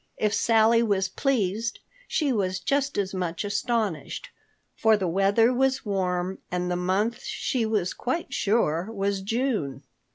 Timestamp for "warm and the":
5.85-6.75